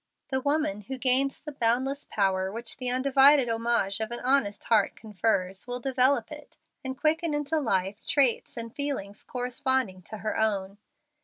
The 0.29 0.41
woman 0.41 0.81
who 0.81 0.97
gains 0.97 1.39
the 1.39 1.51
boundless 1.51 2.05
power 2.05 2.51
which 2.51 2.77
the 2.77 2.89
undivided 2.89 3.47
homage 3.47 3.99
of 3.99 4.09
an 4.09 4.19
honest 4.21 4.63
heart 4.63 4.95
confers 4.95 5.67
will 5.67 5.79
develop 5.79 6.31
in 6.31 6.39
it, 6.39 6.57
and 6.83 6.97
quicken 6.97 7.35
into 7.35 7.59
life, 7.59 8.03
traits 8.07 8.57
and 8.57 8.73
feelings 8.73 9.23
corresponding 9.23 10.01
to 10.09 10.17
her 10.17 10.39
own. 10.39 10.79